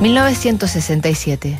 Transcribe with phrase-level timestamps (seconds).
[0.00, 1.58] 1967.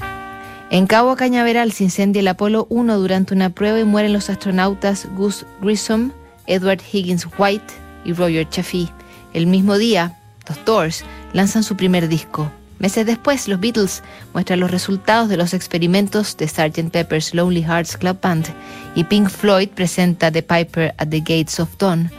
[0.71, 5.07] En Cabo Cañaveral se incendia el Apolo 1 durante una prueba y mueren los astronautas
[5.15, 6.13] Gus Grissom,
[6.47, 7.75] Edward Higgins White
[8.07, 8.89] y Roger Chaffee.
[9.35, 10.19] El mismo día,
[10.49, 12.51] los Doors lanzan su primer disco.
[12.79, 14.03] Meses después, los Beatles
[14.33, 16.91] muestran los resultados de los experimentos de Sgt.
[16.91, 18.47] Pepper's Lonely Hearts Club Band
[18.95, 22.11] y Pink Floyd presenta The Piper at the Gates of Dawn.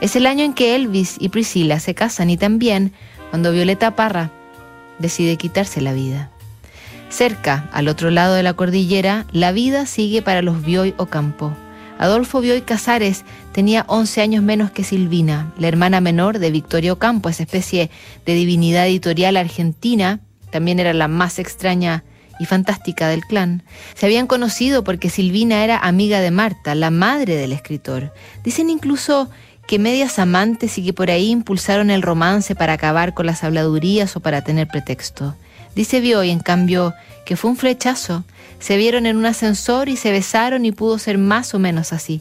[0.00, 2.92] Es el año en que Elvis y Priscilla se casan y también
[3.30, 4.30] cuando Violeta Parra
[5.04, 6.30] decide quitarse la vida.
[7.10, 11.52] Cerca, al otro lado de la cordillera, la vida sigue para los Bioy Ocampo.
[11.98, 17.28] Adolfo Bioy Casares tenía 11 años menos que Silvina, la hermana menor de Victoria Ocampo,
[17.28, 17.90] esa especie
[18.26, 22.02] de divinidad editorial argentina, también era la más extraña
[22.40, 23.62] y fantástica del clan.
[23.94, 28.12] Se habían conocido porque Silvina era amiga de Marta, la madre del escritor.
[28.42, 29.30] Dicen incluso
[29.66, 34.16] que medias amantes y que por ahí impulsaron el romance para acabar con las habladurías
[34.16, 35.34] o para tener pretexto.
[35.74, 38.24] Dice Bioy, en cambio, que fue un flechazo.
[38.60, 42.20] Se vieron en un ascensor y se besaron y pudo ser más o menos así.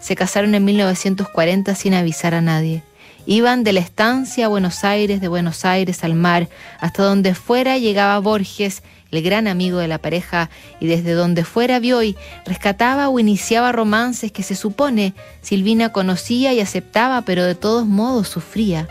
[0.00, 2.82] Se casaron en 1940 sin avisar a nadie.
[3.26, 6.48] Iban de la estancia a Buenos Aires, de Buenos Aires al mar,
[6.78, 8.82] hasta donde fuera llegaba Borges
[9.14, 14.32] el gran amigo de la pareja, y desde donde fuera Bioy, rescataba o iniciaba romances
[14.32, 18.88] que se supone Silvina conocía y aceptaba, pero de todos modos sufría.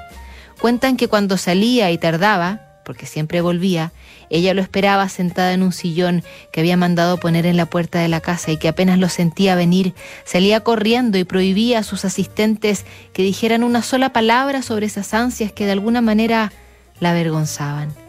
[0.60, 3.92] Cuentan que cuando salía y tardaba, porque siempre volvía,
[4.30, 8.08] ella lo esperaba sentada en un sillón que había mandado poner en la puerta de
[8.08, 9.94] la casa y que apenas lo sentía venir,
[10.26, 15.52] salía corriendo y prohibía a sus asistentes que dijeran una sola palabra sobre esas ansias
[15.52, 16.52] que de alguna manera
[17.00, 18.03] la avergonzaban.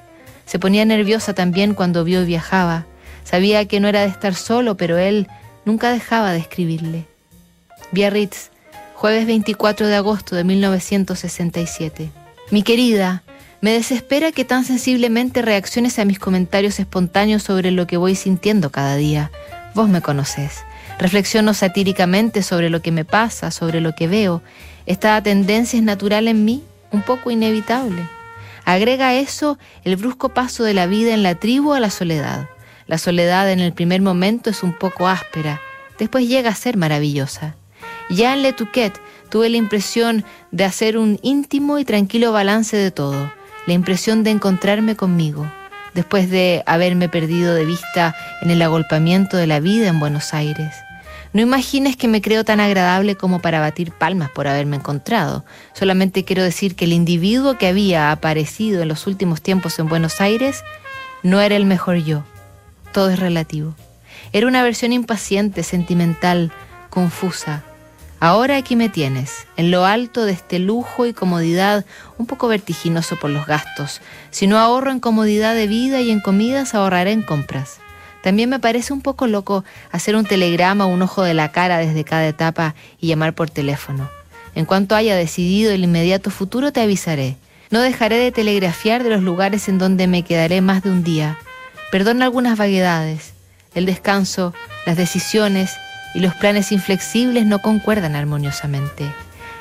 [0.47, 2.87] Se ponía nerviosa también cuando vio y viajaba.
[3.25, 5.29] Sabía que no era de estar solo, pero él
[5.65, 7.07] nunca dejaba de escribirle.
[7.93, 8.51] Biarritz,
[8.95, 12.11] jueves 24 de agosto de 1967.
[12.51, 13.23] Mi querida,
[13.61, 18.71] me desespera que tan sensiblemente reacciones a mis comentarios espontáneos sobre lo que voy sintiendo
[18.71, 19.31] cada día.
[19.75, 20.65] Vos me conocés.
[20.99, 24.43] Reflexiono satíricamente sobre lo que me pasa, sobre lo que veo.
[24.87, 28.07] Esta tendencia es natural en mí, un poco inevitable.
[28.65, 32.49] Agrega eso el brusco paso de la vida en la tribu a la soledad.
[32.87, 35.61] La soledad en el primer momento es un poco áspera,
[35.99, 37.57] después llega a ser maravillosa.
[38.11, 42.91] Ya en Le Touquet tuve la impresión de hacer un íntimo y tranquilo balance de
[42.91, 43.33] todo,
[43.67, 45.51] la impresión de encontrarme conmigo,
[45.95, 50.84] después de haberme perdido de vista en el agolpamiento de la vida en Buenos Aires.
[51.35, 55.45] No imagines que me creo tan agradable como para batir palmas por haberme encontrado.
[55.73, 60.21] Solamente quiero decir que el individuo que había aparecido en los últimos tiempos en Buenos
[60.21, 60.63] Aires
[61.25, 62.23] no era el mejor yo.
[62.93, 63.75] Todo es relativo.
[64.33, 66.53] Era una versión impaciente, sentimental,
[66.89, 67.65] confusa.
[68.21, 71.85] Ahora aquí me tienes, en lo alto de este lujo y comodidad,
[72.17, 74.01] un poco vertiginoso por los gastos.
[74.31, 77.81] Si no ahorro en comodidad de vida y en comidas, ahorraré en compras.
[78.25, 81.77] También me parece un poco loco hacer un telegrama o un ojo de la cara
[81.77, 84.09] desde cada etapa y llamar por teléfono.
[84.55, 87.37] En cuanto haya decidido el inmediato futuro te avisaré.
[87.69, 91.37] No dejaré de telegrafiar de los lugares en donde me quedaré más de un día.
[91.91, 93.35] Perdona algunas vaguedades.
[93.75, 94.55] El descanso,
[94.87, 95.77] las decisiones
[96.15, 99.05] y los planes inflexibles no concuerdan armoniosamente.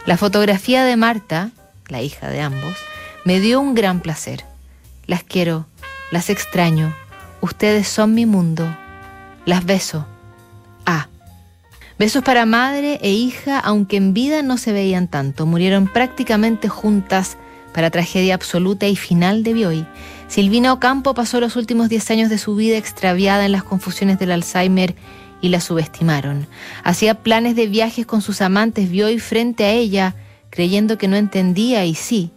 [0.05, 1.49] La fotografía de Marta,
[1.89, 2.77] la hija de ambos,
[3.25, 4.45] me dio un gran placer.
[5.05, 5.65] Las quiero,
[6.11, 6.95] las extraño
[7.43, 8.65] Ustedes son mi mundo.
[9.45, 10.05] Las beso.
[10.85, 11.09] A.
[11.99, 15.45] Besos para madre e hija, aunque en vida no se veían tanto.
[15.45, 17.35] Murieron prácticamente juntas
[17.73, 19.85] para tragedia absoluta y final de Bioy.
[20.29, 24.31] Silvina Ocampo pasó los últimos 10 años de su vida extraviada en las confusiones del
[24.31, 24.95] Alzheimer
[25.41, 26.47] y la subestimaron.
[26.85, 30.15] Hacía planes de viajes con sus amantes Bioy frente a ella,
[30.49, 32.31] creyendo que no entendía y sí.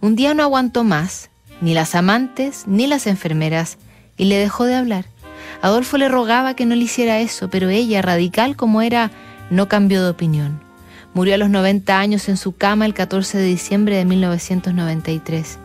[0.00, 1.30] Un día no aguantó más,
[1.60, 3.76] ni las amantes ni las enfermeras,
[4.16, 5.06] y le dejó de hablar.
[5.62, 9.10] Adolfo le rogaba que no le hiciera eso, pero ella, radical como era,
[9.50, 10.60] no cambió de opinión.
[11.14, 15.58] Murió a los 90 años en su cama el 14 de diciembre de 1993.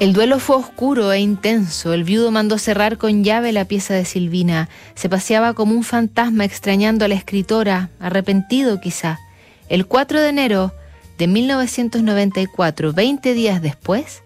[0.00, 1.92] El duelo fue oscuro e intenso.
[1.92, 4.68] El viudo mandó cerrar con llave la pieza de Silvina.
[4.94, 9.20] Se paseaba como un fantasma extrañando a la escritora, arrepentido quizá.
[9.68, 10.72] El 4 de enero
[11.18, 14.22] de 1994, 20 días después,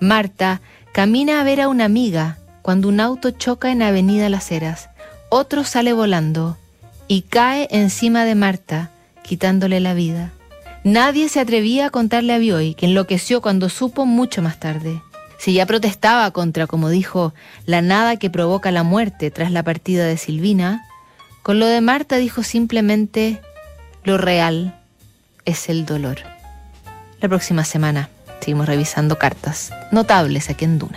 [0.00, 0.60] Marta
[0.92, 4.88] camina a ver a una amiga cuando un auto choca en Avenida Las Heras.
[5.28, 6.56] Otro sale volando
[7.08, 8.90] y cae encima de Marta,
[9.22, 10.32] quitándole la vida.
[10.84, 15.02] Nadie se atrevía a contarle a Bioy, que enloqueció cuando supo mucho más tarde.
[15.38, 17.34] Si ya protestaba contra, como dijo,
[17.66, 20.84] la nada que provoca la muerte tras la partida de Silvina,
[21.42, 23.40] con lo de Marta dijo simplemente,
[24.04, 24.78] lo real
[25.44, 26.18] es el dolor.
[27.20, 28.08] La próxima semana
[28.40, 30.88] seguimos revisando cartas notables aquí en Duna.